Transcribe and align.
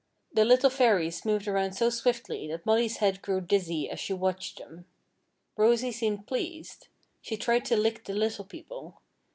The 0.33 0.43
little 0.45 0.71
Fairies 0.71 1.25
moved 1.25 1.47
around 1.47 1.73
so 1.73 1.91
swiftly 1.91 2.47
that 2.47 2.65
Molly's 2.65 2.97
head 2.97 3.21
grew 3.21 3.39
dizzy 3.39 3.87
as 3.87 3.99
she 3.99 4.13
watched 4.13 4.57
them. 4.57 4.85
Rosy 5.55 5.91
seemed 5.91 6.25
pleased. 6.25 6.87
She 7.21 7.37
tried 7.37 7.65
to 7.65 7.77
lick 7.77 8.05
the 8.05 8.13
Little 8.13 8.45
People. 8.45 8.95